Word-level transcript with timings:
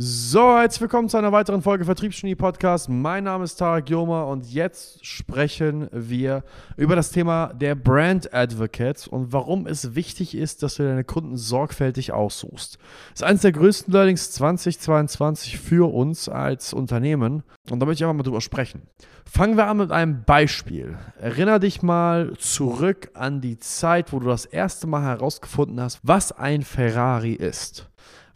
So, 0.00 0.56
herzlich 0.56 0.82
willkommen 0.82 1.08
zu 1.08 1.16
einer 1.16 1.32
weiteren 1.32 1.60
Folge 1.60 1.84
Vertriebsgenie 1.84 2.36
Podcast. 2.36 2.88
Mein 2.88 3.24
Name 3.24 3.42
ist 3.42 3.56
Tarek 3.56 3.90
Joma 3.90 4.22
und 4.22 4.46
jetzt 4.46 5.04
sprechen 5.04 5.88
wir 5.90 6.44
über 6.76 6.94
das 6.94 7.10
Thema 7.10 7.52
der 7.52 7.74
Brand 7.74 8.32
Advocates 8.32 9.08
und 9.08 9.32
warum 9.32 9.66
es 9.66 9.96
wichtig 9.96 10.36
ist, 10.36 10.62
dass 10.62 10.76
du 10.76 10.84
deine 10.84 11.02
Kunden 11.02 11.36
sorgfältig 11.36 12.12
aussuchst. 12.12 12.78
Das 13.10 13.22
ist 13.22 13.24
eines 13.24 13.42
der 13.42 13.50
größten 13.50 13.92
Learnings 13.92 14.30
2022 14.30 15.58
für 15.58 15.92
uns 15.92 16.28
als 16.28 16.72
Unternehmen 16.72 17.42
und 17.68 17.80
da 17.80 17.86
möchte 17.86 18.04
ich 18.04 18.08
einfach 18.08 18.18
mal 18.18 18.22
drüber 18.22 18.40
sprechen. 18.40 18.82
Fangen 19.24 19.56
wir 19.56 19.66
an 19.66 19.78
mit 19.78 19.90
einem 19.90 20.22
Beispiel. 20.22 20.96
Erinner 21.20 21.58
dich 21.58 21.82
mal 21.82 22.34
zurück 22.38 23.10
an 23.14 23.40
die 23.40 23.58
Zeit, 23.58 24.12
wo 24.12 24.20
du 24.20 24.28
das 24.28 24.44
erste 24.44 24.86
Mal 24.86 25.02
herausgefunden 25.02 25.80
hast, 25.80 25.98
was 26.04 26.30
ein 26.30 26.62
Ferrari 26.62 27.32
ist. 27.32 27.88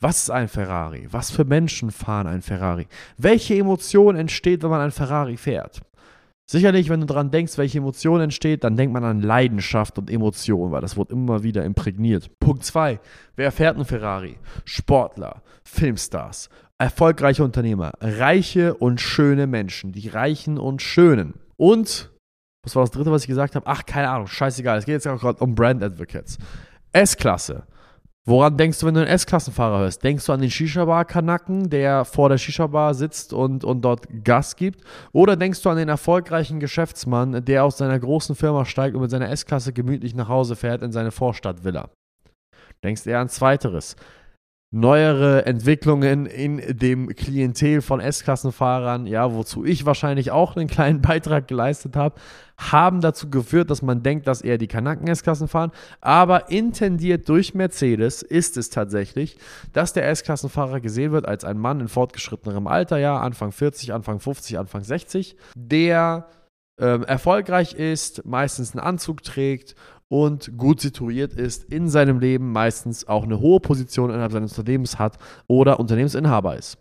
Was 0.02 0.24
ist 0.24 0.30
ein 0.30 0.48
Ferrari? 0.48 1.06
Was 1.12 1.30
für 1.30 1.44
Menschen 1.44 1.92
fahren 1.92 2.26
ein 2.26 2.42
Ferrari? 2.42 2.88
Welche 3.18 3.54
Emotion 3.54 4.16
entsteht, 4.16 4.64
wenn 4.64 4.70
man 4.70 4.80
ein 4.80 4.90
Ferrari 4.90 5.36
fährt? 5.36 5.80
Sicherlich, 6.50 6.88
wenn 6.88 6.98
du 6.98 7.06
daran 7.06 7.30
denkst, 7.30 7.56
welche 7.56 7.78
Emotion 7.78 8.20
entsteht, 8.20 8.64
dann 8.64 8.76
denkt 8.76 8.92
man 8.92 9.04
an 9.04 9.22
Leidenschaft 9.22 9.96
und 9.98 10.10
Emotion, 10.10 10.72
weil 10.72 10.80
das 10.80 10.96
wird 10.96 11.12
immer 11.12 11.44
wieder 11.44 11.64
imprägniert. 11.64 12.36
Punkt 12.40 12.64
2. 12.64 12.98
Wer 13.36 13.52
fährt 13.52 13.78
ein 13.78 13.84
Ferrari? 13.84 14.40
Sportler, 14.64 15.40
Filmstars, 15.62 16.50
erfolgreiche 16.78 17.44
Unternehmer, 17.44 17.92
reiche 18.00 18.74
und 18.74 19.00
schöne 19.00 19.46
Menschen, 19.46 19.92
die 19.92 20.08
Reichen 20.08 20.58
und 20.58 20.82
Schönen. 20.82 21.34
Und, 21.56 22.10
was 22.64 22.74
war 22.74 22.82
das 22.82 22.90
dritte, 22.90 23.12
was 23.12 23.22
ich 23.22 23.28
gesagt 23.28 23.54
habe? 23.54 23.68
Ach, 23.68 23.86
keine 23.86 24.08
Ahnung, 24.08 24.26
scheißegal. 24.26 24.78
Es 24.78 24.84
geht 24.84 24.94
jetzt 24.94 25.06
auch 25.06 25.20
gerade 25.20 25.38
um 25.38 25.54
Brand 25.54 25.80
Advocates. 25.80 26.38
S-Klasse. 26.92 27.68
Woran 28.24 28.56
denkst 28.56 28.78
du, 28.78 28.86
wenn 28.86 28.94
du 28.94 29.00
einen 29.00 29.10
S-Klassenfahrer 29.10 29.80
hörst? 29.80 30.04
Denkst 30.04 30.26
du 30.26 30.32
an 30.32 30.40
den 30.40 30.50
Shisha-Bar-Kanacken, 30.50 31.70
der 31.70 32.04
vor 32.04 32.28
der 32.28 32.38
Shisha-Bar 32.38 32.94
sitzt 32.94 33.32
und, 33.32 33.64
und 33.64 33.82
dort 33.82 34.06
Gas 34.22 34.54
gibt? 34.54 34.84
Oder 35.12 35.34
denkst 35.34 35.60
du 35.62 35.70
an 35.70 35.76
den 35.76 35.88
erfolgreichen 35.88 36.60
Geschäftsmann, 36.60 37.44
der 37.44 37.64
aus 37.64 37.78
seiner 37.78 37.98
großen 37.98 38.36
Firma 38.36 38.64
steigt 38.64 38.94
und 38.94 39.02
mit 39.02 39.10
seiner 39.10 39.28
S-Klasse 39.28 39.72
gemütlich 39.72 40.14
nach 40.14 40.28
Hause 40.28 40.54
fährt 40.54 40.82
in 40.82 40.92
seine 40.92 41.10
Vorstadtvilla? 41.10 41.90
Denkst 42.84 43.06
eher 43.08 43.18
an 43.18 43.28
Zweiteres 43.28 43.96
neuere 44.72 45.44
Entwicklungen 45.44 46.24
in 46.24 46.78
dem 46.78 47.14
Klientel 47.14 47.82
von 47.82 48.00
S-Klassenfahrern, 48.00 49.06
ja, 49.06 49.34
wozu 49.34 49.66
ich 49.66 49.84
wahrscheinlich 49.84 50.30
auch 50.30 50.56
einen 50.56 50.66
kleinen 50.66 51.02
Beitrag 51.02 51.46
geleistet 51.46 51.94
habe, 51.94 52.14
haben 52.56 53.02
dazu 53.02 53.28
geführt, 53.28 53.70
dass 53.70 53.82
man 53.82 54.02
denkt, 54.02 54.26
dass 54.26 54.40
eher 54.40 54.56
die 54.56 54.68
Kanaken 54.68 55.06
S-Klassen 55.08 55.46
fahren. 55.46 55.72
Aber 56.00 56.50
intendiert 56.50 57.28
durch 57.28 57.54
Mercedes 57.54 58.22
ist 58.22 58.56
es 58.56 58.70
tatsächlich, 58.70 59.36
dass 59.74 59.92
der 59.92 60.08
S-Klassenfahrer 60.08 60.80
gesehen 60.80 61.12
wird 61.12 61.28
als 61.28 61.44
ein 61.44 61.58
Mann 61.58 61.80
in 61.80 61.88
fortgeschrittenerem 61.88 62.66
Alter, 62.66 62.96
ja, 62.96 63.20
Anfang 63.20 63.52
40, 63.52 63.92
Anfang 63.92 64.20
50, 64.20 64.58
Anfang 64.58 64.82
60, 64.82 65.36
der 65.54 66.28
ähm, 66.80 67.04
erfolgreich 67.04 67.74
ist, 67.74 68.24
meistens 68.24 68.72
einen 68.72 68.80
Anzug 68.80 69.22
trägt 69.22 69.74
und 70.12 70.58
gut 70.58 70.78
situiert 70.78 71.32
ist 71.32 71.64
in 71.72 71.88
seinem 71.88 72.20
Leben, 72.20 72.52
meistens 72.52 73.08
auch 73.08 73.22
eine 73.24 73.40
hohe 73.40 73.60
Position 73.60 74.10
innerhalb 74.10 74.32
seines 74.32 74.58
Unternehmens 74.58 74.98
hat 74.98 75.16
oder 75.46 75.80
Unternehmensinhaber 75.80 76.54
ist. 76.54 76.76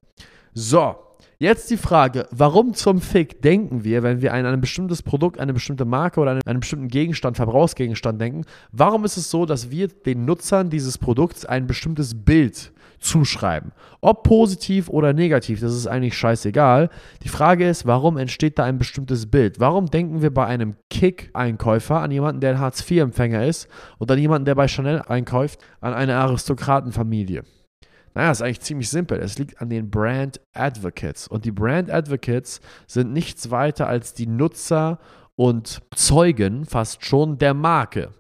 So, 0.54 0.96
Jetzt 1.42 1.72
die 1.72 1.78
Frage, 1.78 2.28
warum 2.30 2.76
zum 2.76 3.02
Fick 3.02 3.42
denken 3.42 3.84
wir, 3.84 4.04
wenn 4.04 4.22
wir 4.22 4.32
an 4.32 4.46
ein 4.46 4.62
bestimmtes 4.62 5.02
Produkt, 5.02 5.40
eine 5.40 5.54
bestimmte 5.54 5.86
Marke 5.86 6.20
oder 6.20 6.30
einen, 6.34 6.42
einen, 6.46 6.60
bestimmten 6.60 6.88
Gegenstand, 6.88 7.36
Verbrauchsgegenstand 7.36 8.22
denken, 8.22 8.44
warum 8.72 9.06
ist 9.06 9.18
es 9.18 9.32
so, 9.32 9.48
dass 9.48 9.72
wir 9.72 9.88
den 9.88 10.26
Nutzern 10.26 10.70
dieses 10.70 11.00
Produkts 11.00 11.44
ein 11.44 11.66
bestimmtes 11.66 12.14
Bild 12.14 12.72
zuschreiben. 13.00 13.72
Ob 14.02 14.22
positiv 14.22 14.88
oder 14.88 15.14
negativ, 15.14 15.60
das 15.62 15.74
ist 15.74 15.88
eigentlich 15.88 16.16
scheißegal. 16.16 16.92
Die 17.24 17.30
Frage 17.30 17.68
ist, 17.68 17.88
warum 17.88 18.18
entsteht 18.18 18.60
da 18.60 18.66
ein 18.66 18.78
bestimmtes 18.78 19.26
Bild? 19.26 19.60
Warum 19.60 19.88
denken 19.88 20.22
wir 20.22 20.32
bei 20.32 20.46
einem 20.46 20.76
Kick-Einkäufer 20.92 22.02
an 22.02 22.12
jemanden, 22.12 22.42
der 22.42 22.52
ein 22.52 22.60
Hartz-IV-Empfänger 22.60 23.48
ist 23.48 23.68
oder 23.98 24.14
an 24.14 24.20
jemanden, 24.20 24.46
der 24.46 24.54
bei 24.54 24.68
Chanel 24.68 25.02
einkauft, 25.08 25.60
an 25.80 25.96
eine 25.96 26.18
Aristokratenfamilie? 26.18 27.42
Naja, 28.14 28.32
ist 28.32 28.42
eigentlich 28.42 28.62
ziemlich 28.62 28.90
simpel. 28.90 29.20
Es 29.20 29.38
liegt 29.38 29.62
an 29.62 29.70
den 29.70 29.90
Brand 29.90 30.42
Advocates. 30.54 31.28
Und 31.28 31.46
die 31.46 31.52
Brand 31.52 31.90
Advocates 31.90 32.60
sind 32.88 33.14
nichts 33.14 33.52
weiter 33.52 33.88
als 33.88 34.14
die 34.14 34.28
Nutzer 34.28 35.00
und 35.36 35.82
Zeugen 35.96 36.66
fast 36.66 37.06
schon 37.06 37.38
der 37.38 37.54
Marke. 37.54 38.12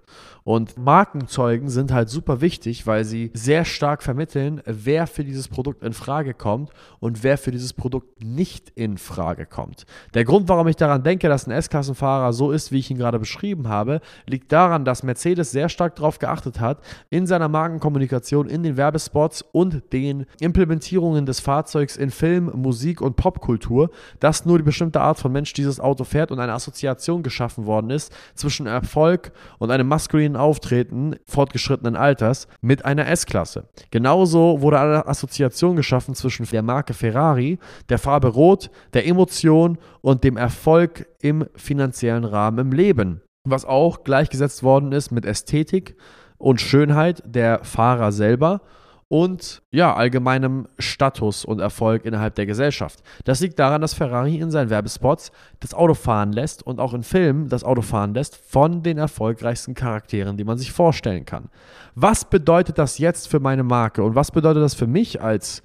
Und 0.44 0.78
Markenzeugen 0.78 1.70
sind 1.70 1.92
halt 1.92 2.10
super 2.10 2.42
wichtig, 2.42 2.88
weil 2.88 3.04
sie 3.04 3.32
sehr 3.34 3.64
stark 3.64 4.02
vermitteln, 4.02 4.62
wer 4.66 5.06
für 5.06 5.24
dieses 5.24 5.48
Produkt 5.48 5.84
in 5.84 5.94
Frage 5.94 6.34
kommt 6.34 6.72
und 7.00 7.24
wer 7.24 7.38
für 7.38 7.52
dieses 7.52 7.74
Produkt 7.74 8.24
nicht 8.24 8.72
in 8.76 8.98
Frage 8.98 9.46
kommt. 9.46 9.86
Der 10.14 10.26
Grund, 10.26 10.50
warum 10.50 10.68
ich 10.68 10.76
daran 10.76 11.04
denke, 11.04 11.30
dass 11.30 11.48
ein 11.48 11.52
S-Klassenfahrer 11.52 12.34
so 12.34 12.52
ist, 12.52 12.72
wie 12.72 12.80
ich 12.80 12.90
ihn 12.90 12.98
gerade 12.98 13.20
beschrieben 13.20 13.68
habe, 13.68 14.02
liegt 14.26 14.52
daran, 14.52 14.84
dass 14.86 15.04
Mercedes 15.04 15.52
sehr 15.52 15.70
stark 15.70 15.96
darauf 15.96 16.18
geachtet 16.18 16.60
hat, 16.60 16.80
in 17.10 17.28
seiner 17.28 17.48
Markenkommunikation, 17.48 18.50
in 18.50 18.64
den 18.64 18.78
Werbespots 18.78 19.44
und 19.52 19.94
den 19.94 20.26
Implementierungen 20.40 21.26
des 21.26 21.40
Fahrzeugs 21.40 21.98
in 21.98 22.10
Film, 22.10 22.52
Musik 22.56 23.02
und 23.02 23.16
Popkultur, 23.16 23.92
dass 24.20 24.46
nur 24.46 24.58
die 24.58 24.64
bestimmte 24.64 25.02
Art 25.02 25.20
von 25.20 25.32
Mensch 25.32 25.54
dieses 25.54 25.80
Auto 25.80 26.04
fährt 26.04 26.32
und 26.32 26.40
eine 26.40 26.54
Assoziation 26.54 27.24
geschaffen 27.24 27.66
worden 27.66 27.92
ist 27.92 28.12
zwischen 28.34 28.66
Erfolg 28.66 29.32
und 29.60 29.70
einem 29.70 29.88
maskulinen 29.88 30.31
souveränen 30.32 30.36
Auftreten 30.36 31.16
fortgeschrittenen 31.26 31.96
Alters 31.96 32.48
mit 32.62 32.86
einer 32.86 33.08
S-Klasse. 33.08 33.68
Genauso 33.92 34.62
wurde 34.62 34.80
eine 34.80 35.08
Assoziation 35.08 35.76
geschaffen 35.76 36.16
zwischen 36.16 36.46
der 36.46 36.62
Marke 36.62 36.94
Ferrari, 36.94 37.60
der 37.90 37.98
Farbe 37.98 38.30
Rot, 38.30 38.70
der 38.94 39.06
Emotion 39.06 39.78
und 40.02 40.24
dem 40.24 40.38
Erfolg 40.38 41.08
im 41.22 41.46
finanziellen 41.56 42.26
Rahmen 42.26 42.60
im 42.60 42.72
Leben. 42.72 43.22
Was 43.44 43.66
auch 43.66 44.04
gleichgesetzt 44.04 44.64
worden 44.64 44.92
ist 44.92 45.12
mit 45.12 45.26
Ästhetik 45.26 45.96
und 46.38 46.62
Schönheit 46.62 47.24
der 47.26 47.64
Fahrer 47.64 48.12
selber 48.12 48.62
und 49.12 49.62
ja, 49.72 49.94
allgemeinem 49.94 50.70
Status 50.80 51.44
und 51.44 51.60
Erfolg 51.60 52.06
innerhalb 52.06 52.34
der 52.36 52.46
Gesellschaft. 52.46 53.04
Das 53.26 53.42
liegt 53.42 53.60
daran, 53.60 53.82
dass 53.82 53.94
Ferrari 53.94 54.38
in 54.38 54.52
seinen 54.52 54.70
Werbespots 54.70 55.34
das 55.60 55.74
Auto 55.74 55.96
fahren 55.96 56.32
lässt 56.32 56.66
und 56.66 56.80
auch 56.80 56.94
in 56.94 57.04
Filmen 57.04 57.50
das 57.50 57.66
Auto 57.66 57.82
fahren 57.82 58.14
lässt 58.14 58.38
von 58.38 58.84
den 58.84 58.98
erfolgreichsten 58.98 59.74
Charakteren, 59.74 60.38
die 60.38 60.46
man 60.46 60.58
sich 60.58 60.72
vorstellen 60.72 61.26
kann. 61.26 61.50
Was 61.94 62.24
bedeutet 62.24 62.78
das 62.78 63.00
jetzt 63.00 63.28
für 63.28 63.42
meine 63.42 63.64
Marke 63.64 64.02
und 64.02 64.16
was 64.16 64.32
bedeutet 64.32 64.64
das 64.64 64.76
für 64.76 64.88
mich 64.88 65.22
als 65.22 65.62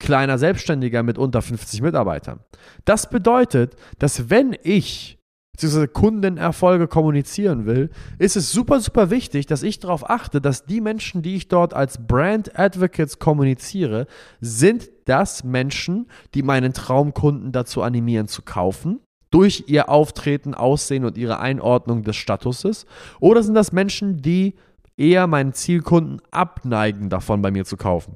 kleiner 0.00 0.38
Selbstständiger 0.38 1.02
mit 1.02 1.18
unter 1.18 1.42
50 1.42 1.82
Mitarbeitern? 1.82 2.40
Das 2.86 3.10
bedeutet, 3.10 3.76
dass 3.98 4.30
wenn 4.30 4.56
ich 4.62 5.17
beziehungsweise 5.58 5.88
Kundenerfolge 5.88 6.86
kommunizieren 6.86 7.66
will, 7.66 7.90
ist 8.18 8.36
es 8.36 8.52
super, 8.52 8.78
super 8.78 9.10
wichtig, 9.10 9.46
dass 9.46 9.64
ich 9.64 9.80
darauf 9.80 10.08
achte, 10.08 10.40
dass 10.40 10.66
die 10.66 10.80
Menschen, 10.80 11.20
die 11.20 11.34
ich 11.34 11.48
dort 11.48 11.74
als 11.74 12.06
Brand 12.06 12.56
Advocates 12.56 13.18
kommuniziere, 13.18 14.06
sind 14.40 14.88
das 15.06 15.42
Menschen, 15.42 16.06
die 16.34 16.44
meinen 16.44 16.74
Traumkunden 16.74 17.50
dazu 17.50 17.82
animieren 17.82 18.28
zu 18.28 18.42
kaufen, 18.42 19.00
durch 19.32 19.64
ihr 19.66 19.88
Auftreten, 19.88 20.54
Aussehen 20.54 21.04
und 21.04 21.18
ihre 21.18 21.40
Einordnung 21.40 22.04
des 22.04 22.14
Statuses, 22.14 22.86
oder 23.18 23.42
sind 23.42 23.54
das 23.54 23.72
Menschen, 23.72 24.22
die 24.22 24.54
eher 24.96 25.26
meinen 25.26 25.54
Zielkunden 25.54 26.22
abneigen, 26.30 27.10
davon 27.10 27.42
bei 27.42 27.50
mir 27.50 27.64
zu 27.64 27.76
kaufen? 27.76 28.14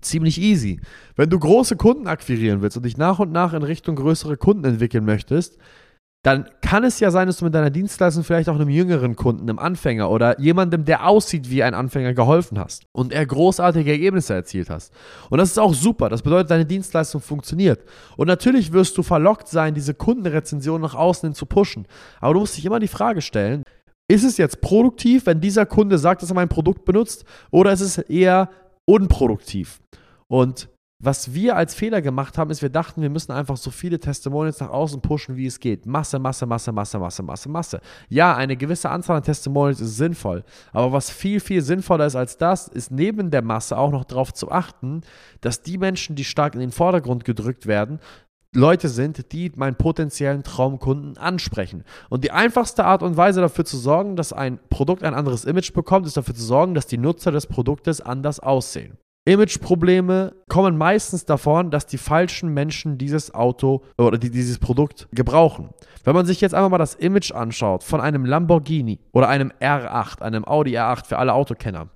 Ziemlich 0.00 0.40
easy. 0.40 0.80
Wenn 1.14 1.30
du 1.30 1.38
große 1.38 1.76
Kunden 1.76 2.08
akquirieren 2.08 2.62
willst 2.62 2.76
und 2.76 2.84
dich 2.84 2.96
nach 2.96 3.20
und 3.20 3.30
nach 3.30 3.52
in 3.52 3.62
Richtung 3.62 3.94
größere 3.94 4.36
Kunden 4.36 4.64
entwickeln 4.64 5.04
möchtest, 5.04 5.56
dann 6.24 6.48
kann 6.62 6.82
es 6.82 6.98
ja 6.98 7.12
sein, 7.12 7.28
dass 7.28 7.38
du 7.38 7.44
mit 7.44 7.54
deiner 7.54 7.70
Dienstleistung 7.70 8.24
vielleicht 8.24 8.48
auch 8.48 8.56
einem 8.56 8.68
jüngeren 8.68 9.14
Kunden, 9.14 9.48
einem 9.48 9.60
Anfänger 9.60 10.10
oder 10.10 10.38
jemandem, 10.40 10.84
der 10.84 11.06
aussieht 11.06 11.48
wie 11.48 11.62
ein 11.62 11.74
Anfänger, 11.74 12.12
geholfen 12.12 12.58
hast 12.58 12.86
und 12.92 13.12
er 13.12 13.24
großartige 13.24 13.92
Ergebnisse 13.92 14.34
erzielt 14.34 14.68
hast. 14.68 14.92
Und 15.30 15.38
das 15.38 15.50
ist 15.50 15.58
auch 15.58 15.74
super. 15.74 16.08
Das 16.08 16.22
bedeutet, 16.22 16.50
deine 16.50 16.66
Dienstleistung 16.66 17.20
funktioniert. 17.20 17.84
Und 18.16 18.26
natürlich 18.26 18.72
wirst 18.72 18.98
du 18.98 19.04
verlockt 19.04 19.48
sein, 19.48 19.74
diese 19.74 19.94
Kundenrezension 19.94 20.80
nach 20.80 20.96
außen 20.96 21.28
hin 21.28 21.34
zu 21.34 21.46
pushen. 21.46 21.86
Aber 22.20 22.34
du 22.34 22.40
musst 22.40 22.56
dich 22.56 22.66
immer 22.66 22.80
die 22.80 22.88
Frage 22.88 23.22
stellen, 23.22 23.62
ist 24.08 24.24
es 24.24 24.38
jetzt 24.38 24.60
produktiv, 24.60 25.26
wenn 25.26 25.40
dieser 25.40 25.66
Kunde 25.66 25.98
sagt, 25.98 26.22
dass 26.22 26.30
er 26.30 26.34
mein 26.34 26.48
Produkt 26.48 26.84
benutzt, 26.84 27.24
oder 27.50 27.72
ist 27.72 27.80
es 27.80 27.98
eher 27.98 28.50
unproduktiv? 28.86 29.80
Und 30.26 30.68
was 31.00 31.32
wir 31.32 31.54
als 31.54 31.76
Fehler 31.76 32.02
gemacht 32.02 32.38
haben, 32.38 32.50
ist, 32.50 32.60
wir 32.60 32.70
dachten, 32.70 33.02
wir 33.02 33.10
müssen 33.10 33.30
einfach 33.30 33.56
so 33.56 33.70
viele 33.70 34.00
Testimonials 34.00 34.58
nach 34.58 34.70
außen 34.70 35.00
pushen, 35.00 35.36
wie 35.36 35.46
es 35.46 35.60
geht. 35.60 35.86
Masse, 35.86 36.18
Masse, 36.18 36.44
Masse, 36.44 36.72
Masse, 36.72 36.98
Masse, 36.98 37.22
Masse, 37.22 37.48
Masse. 37.48 37.80
Ja, 38.08 38.34
eine 38.34 38.56
gewisse 38.56 38.90
Anzahl 38.90 39.18
an 39.18 39.22
Testimonials 39.22 39.80
ist 39.80 39.96
sinnvoll. 39.96 40.42
Aber 40.72 40.90
was 40.90 41.10
viel, 41.10 41.38
viel 41.38 41.62
sinnvoller 41.62 42.06
ist 42.06 42.16
als 42.16 42.36
das, 42.36 42.66
ist 42.66 42.90
neben 42.90 43.30
der 43.30 43.42
Masse 43.42 43.78
auch 43.78 43.92
noch 43.92 44.04
darauf 44.04 44.34
zu 44.34 44.50
achten, 44.50 45.02
dass 45.40 45.62
die 45.62 45.78
Menschen, 45.78 46.16
die 46.16 46.24
stark 46.24 46.54
in 46.54 46.60
den 46.60 46.72
Vordergrund 46.72 47.24
gedrückt 47.24 47.66
werden, 47.66 48.00
Leute 48.52 48.88
sind, 48.88 49.30
die 49.30 49.52
meinen 49.54 49.76
potenziellen 49.76 50.42
Traumkunden 50.42 51.16
ansprechen. 51.16 51.84
Und 52.08 52.24
die 52.24 52.32
einfachste 52.32 52.84
Art 52.84 53.04
und 53.04 53.16
Weise 53.16 53.40
dafür 53.40 53.64
zu 53.64 53.76
sorgen, 53.76 54.16
dass 54.16 54.32
ein 54.32 54.58
Produkt 54.68 55.04
ein 55.04 55.14
anderes 55.14 55.44
Image 55.44 55.72
bekommt, 55.74 56.06
ist 56.06 56.16
dafür 56.16 56.34
zu 56.34 56.42
sorgen, 56.42 56.74
dass 56.74 56.86
die 56.86 56.98
Nutzer 56.98 57.30
des 57.30 57.46
Produktes 57.46 58.00
anders 58.00 58.40
aussehen. 58.40 58.98
Imageprobleme 59.28 60.32
kommen 60.48 60.78
meistens 60.78 61.26
davon, 61.26 61.70
dass 61.70 61.84
die 61.84 61.98
falschen 61.98 62.54
Menschen 62.54 62.96
dieses 62.96 63.34
Auto 63.34 63.82
oder 63.98 64.16
die, 64.16 64.30
dieses 64.30 64.58
Produkt 64.58 65.06
gebrauchen. 65.12 65.68
Wenn 66.02 66.14
man 66.14 66.24
sich 66.24 66.40
jetzt 66.40 66.54
einfach 66.54 66.70
mal 66.70 66.78
das 66.78 66.94
Image 66.94 67.32
anschaut 67.32 67.84
von 67.84 68.00
einem 68.00 68.24
Lamborghini 68.24 69.00
oder 69.12 69.28
einem 69.28 69.52
R8, 69.60 70.22
einem 70.22 70.46
Audi 70.46 70.78
R8 70.78 71.04
für 71.04 71.18
alle 71.18 71.34
Autokenner, 71.34 71.88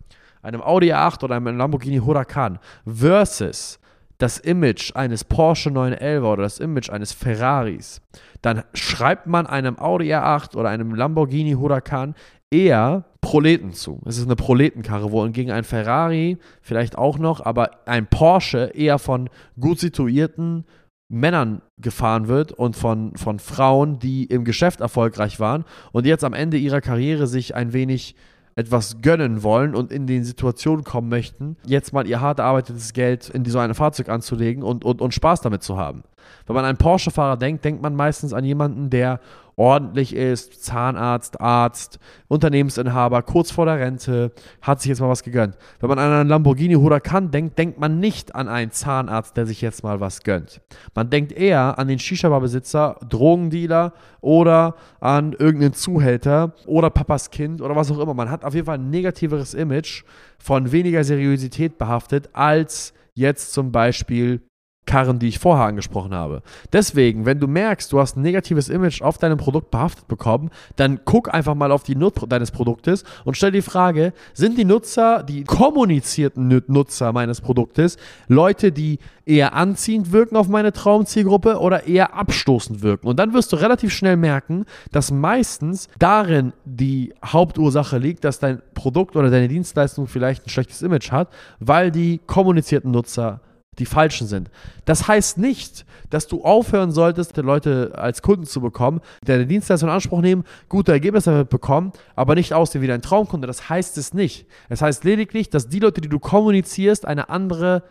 einem 0.43 0.61
Audi 0.61 0.93
R8 0.93 1.25
oder 1.25 1.37
einem 1.37 1.57
Lamborghini 1.57 2.01
Huracan 2.01 2.59
versus 2.85 3.79
das 4.19 4.37
Image 4.37 4.95
eines 4.95 5.25
Porsche 5.25 5.71
911 5.71 6.25
oder 6.25 6.43
das 6.43 6.59
Image 6.59 6.91
eines 6.91 7.13
Ferraris, 7.13 8.03
dann 8.43 8.63
schreibt 8.75 9.27
man 9.27 9.47
einem 9.47 9.79
Audi 9.79 10.13
R8 10.13 10.55
oder 10.55 10.69
einem 10.69 10.95
Lamborghini 10.95 11.53
Huracan 11.53 12.15
eher 12.51 13.05
Proleten 13.23 13.73
zu. 13.73 14.01
Es 14.05 14.19
ist 14.19 14.27
eine 14.27 14.37
Proletenkarre, 14.37 15.11
wo 15.13 15.27
gegen 15.31 15.51
ein 15.51 15.65
Ferrari 15.65 16.37
vielleicht 16.61 16.99
auch 16.99 17.19
noch, 17.19 17.41
aber 17.41 17.71
ein 17.87 18.07
Porsche 18.07 18.73
eher 18.75 18.99
von 18.99 19.31
gut 19.59 19.79
situierten 19.79 20.67
Männern 21.09 21.63
gefahren 21.79 22.29
wird 22.29 22.53
und 22.53 22.77
von, 22.77 23.17
von 23.17 23.39
Frauen, 23.39 23.99
die 23.99 24.25
im 24.25 24.45
Geschäft 24.45 24.81
erfolgreich 24.81 25.41
waren 25.41 25.65
und 25.93 26.05
jetzt 26.05 26.25
am 26.25 26.35
Ende 26.35 26.57
ihrer 26.57 26.81
Karriere 26.81 27.27
sich 27.27 27.55
ein 27.55 27.73
wenig 27.73 28.17
etwas 28.55 29.01
gönnen 29.01 29.43
wollen 29.43 29.75
und 29.75 29.93
in 29.93 30.07
die 30.07 30.23
Situation 30.23 30.85
kommen 30.85 31.09
möchten, 31.09 31.57
jetzt 31.65 31.93
mal 31.93 32.07
ihr 32.07 32.21
hart 32.21 32.39
erarbeitetes 32.39 32.93
Geld 32.93 33.31
in 33.31 33.45
so 33.45 33.59
ein 33.59 33.75
Fahrzeug 33.75 34.09
anzulegen 34.09 34.63
und, 34.63 34.85
und, 34.85 35.01
und 35.01 35.15
Spaß 35.15 35.41
damit 35.41 35.63
zu 35.63 35.79
haben. 35.79 36.03
Wenn 36.47 36.55
man 36.55 36.65
an 36.65 36.71
einen 36.71 36.79
Porsche-Fahrer 36.79 37.37
denkt, 37.37 37.65
denkt 37.65 37.83
man 37.83 37.95
meistens 37.95 38.33
an 38.33 38.45
jemanden, 38.45 38.91
der 38.91 39.21
ordentlich 39.57 40.15
ist, 40.15 40.65
Zahnarzt, 40.65 41.41
Arzt, 41.41 41.99
Unternehmensinhaber, 42.29 43.23
kurz 43.23 43.51
vor 43.51 43.67
der 43.67 43.79
Rente, 43.79 44.33
hat 44.61 44.81
sich 44.81 44.89
jetzt 44.89 45.01
mal 45.01 45.09
was 45.09 45.23
gegönnt. 45.23 45.57
Wenn 45.81 45.89
man 45.89 45.99
an 45.99 46.13
einen 46.13 46.29
Lamborghini 46.29 46.75
Huracan 46.75 47.31
denkt, 47.31 47.59
denkt 47.59 47.79
man 47.79 48.01
nicht 48.01 48.35
an 48.35 48.49
einen 48.49 48.71
Zahnarzt, 48.71 49.37
der 49.37 49.47
sich 49.47 49.61
jetzt 49.61 49.83
mal 49.83 50.01
was 50.01 50.23
gönnt. 50.23 50.61
Man 50.95 51.11
denkt 51.11 51.33
eher 51.33 51.79
an 51.79 51.89
den 51.89 51.99
Shisha-Bar-Besitzer, 51.99 52.99
Drogendealer 53.09 53.93
oder 54.21 54.75
an 55.01 55.33
irgendeinen 55.33 55.75
Zuhälter 55.75 56.55
oder 56.67 56.91
Papas 56.91 57.31
Kind 57.31 57.61
oder 57.61 57.77
was 57.77 57.91
auch 57.91 57.99
immer. 57.99 58.15
Man 58.15 58.31
hat 58.31 58.45
auf 58.45 58.55
jeden 58.55 58.67
Fall 58.67 58.79
ein 58.79 58.91
negativeres 58.91 59.55
Image 59.55 60.05
von 60.39 60.73
weniger 60.73 61.05
Seriosität 61.05 61.79
behaftet 61.79 62.31
als 62.33 62.95
jetzt 63.15 63.53
zum 63.53 63.73
Beispiel 63.73 64.41
Karren, 64.85 65.21
die 65.21 65.29
ich 65.29 65.39
vorher 65.39 65.67
angesprochen 65.67 66.13
habe. 66.13 66.43
Deswegen, 66.73 67.25
wenn 67.25 67.39
du 67.39 67.47
merkst, 67.47 67.93
du 67.93 68.01
hast 68.01 68.17
ein 68.17 68.23
negatives 68.23 68.69
Image 68.69 69.01
auf 69.01 69.17
deinem 69.17 69.39
Produkt 69.39 69.71
behaftet 69.71 70.09
bekommen, 70.09 70.51
dann 70.77 71.01
guck 71.05 71.33
einfach 71.33 71.55
mal 71.55 71.71
auf 71.71 71.85
die 71.85 71.95
Nut 71.95 72.15
deines 72.29 72.51
Produktes 72.51 73.05
und 73.25 73.37
stell 73.37 73.53
die 73.53 73.63
Frage, 73.63 74.13
sind 74.35 74.59
die 74.59 74.65
Nutzer, 74.65 75.23
die 75.23 75.45
kommunizierten 75.45 76.63
Nutzer 76.67 77.13
meines 77.13 77.41
Produktes, 77.41 77.97
Leute, 78.27 78.73
die 78.73 78.99
eher 79.25 79.55
anziehend 79.55 80.11
wirken 80.11 80.37
auf 80.37 80.49
meine 80.49 80.73
Traumzielgruppe 80.73 81.61
oder 81.61 81.87
eher 81.87 82.15
abstoßend 82.15 82.83
wirken? 82.83 83.07
Und 83.07 83.19
dann 83.21 83.33
wirst 83.35 83.53
du 83.53 83.57
relativ 83.57 83.93
schnell 83.93 84.17
merken, 84.17 84.65
dass 84.91 85.13
meistens 85.13 85.89
darin 86.01 86.53
die 86.65 87.15
Hauptursache 87.25 87.99
liegt, 87.99 88.25
dass 88.25 88.41
dein 88.41 88.61
Produkt 88.75 89.15
oder 89.15 89.31
deine 89.31 89.47
Dienstleistung 89.47 90.09
vielleicht 90.09 90.45
ein 90.47 90.51
schlechtes 90.51 90.83
Image 90.83 91.13
hat, 91.13 91.29
weil 91.61 91.93
die 91.93 92.21
kommunizierten 92.27 92.91
Nutzer 92.91 93.41
die 93.79 93.87
falschen 93.87 94.27
sind. 94.27 94.51
Das 94.85 95.09
heißt 95.09 95.39
nicht, 95.39 95.87
dass 96.11 96.27
du 96.27 96.45
aufhören 96.45 96.93
solltest, 96.93 97.37
Leute 97.39 97.93
als 97.95 98.21
Kunden 98.21 98.45
zu 98.45 98.61
bekommen, 98.61 99.01
deine 99.25 99.47
Dienstleistung 99.47 99.89
in 99.89 99.95
Anspruch 99.95 100.21
nehmen, 100.21 100.45
gute 100.69 100.93
Ergebnisse 100.93 101.31
damit 101.31 101.49
bekommen, 101.49 101.93
aber 102.15 102.35
nicht 102.35 102.53
aussehen 102.53 102.83
wie 102.83 102.87
dein 102.87 103.01
Traumkunde. 103.01 103.47
Das 103.47 103.71
heißt 103.71 103.97
es 103.97 104.13
nicht. 104.13 104.47
Es 104.69 104.83
heißt 104.83 105.05
lediglich, 105.05 105.49
dass 105.49 105.69
die 105.69 105.79
Leute, 105.79 106.03
die 106.03 106.11
du 106.11 106.19
kommunizierst, 106.19 107.07
eine 107.07 107.31
andere 107.31 107.83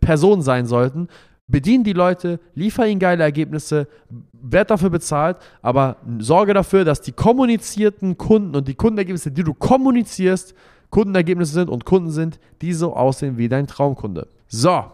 Person 0.00 0.42
sein 0.42 0.66
sollten. 0.66 1.08
Bedien 1.48 1.82
die 1.82 1.92
Leute, 1.92 2.38
liefer 2.54 2.86
ihnen 2.86 3.00
geile 3.00 3.22
Ergebnisse, 3.24 3.88
werd 4.32 4.70
dafür 4.70 4.90
bezahlt, 4.90 5.38
aber 5.62 5.96
sorge 6.18 6.54
dafür, 6.54 6.84
dass 6.84 7.00
die 7.00 7.12
kommunizierten 7.12 8.18
Kunden 8.18 8.54
und 8.54 8.68
die 8.68 8.74
Kundenergebnisse, 8.74 9.30
die 9.30 9.44
du 9.44 9.54
kommunizierst, 9.54 10.54
Kundenergebnisse 10.90 11.54
sind 11.54 11.70
und 11.70 11.86
Kunden 11.86 12.10
sind, 12.10 12.38
die 12.60 12.74
so 12.74 12.94
aussehen 12.94 13.38
wie 13.38 13.48
dein 13.48 13.66
Traumkunde. 13.66 14.28
So, 14.46 14.84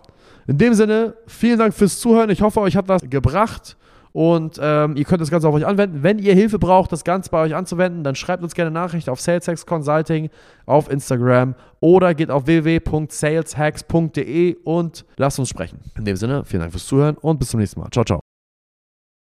in 0.49 0.59
dem 0.59 0.75
Sinne, 0.75 1.15
vielen 1.27 1.59
Dank 1.59 1.75
fürs 1.75 2.01
Zuhören. 2.01 2.31
Ich 2.31 2.41
hoffe, 2.41 2.61
euch 2.61 2.75
hat 2.75 2.89
das 2.89 3.03
gebracht. 3.09 3.77
Und 4.13 4.59
ähm, 4.61 4.97
ihr 4.97 5.05
könnt 5.05 5.21
das 5.21 5.31
Ganze 5.31 5.47
auf 5.47 5.55
euch 5.55 5.67
anwenden. 5.67 6.03
Wenn 6.03 6.19
ihr 6.19 6.33
Hilfe 6.35 6.59
braucht, 6.59 6.91
das 6.91 7.05
Ganze 7.05 7.29
bei 7.31 7.43
euch 7.43 7.55
anzuwenden, 7.55 8.03
dann 8.03 8.15
schreibt 8.15 8.43
uns 8.43 8.55
gerne 8.55 8.71
Nachricht 8.71 9.11
auf 9.11 9.21
SalesHacks 9.21 9.67
Consulting 9.67 10.31
auf 10.65 10.91
Instagram 10.91 11.55
oder 11.81 12.15
geht 12.15 12.31
auf 12.31 12.47
www.saleshacks.de 12.47 14.57
und 14.65 15.05
lasst 15.19 15.39
uns 15.39 15.51
sprechen. 15.51 15.81
In 15.99 16.07
dem 16.07 16.17
Sinne, 16.17 16.47
vielen 16.47 16.61
Dank 16.61 16.73
fürs 16.73 16.87
Zuhören 16.87 17.19
und 17.19 17.39
bis 17.39 17.51
zum 17.51 17.61
nächsten 17.61 17.81
Mal. 17.81 17.91
Ciao, 17.91 18.07
ciao. 18.07 18.21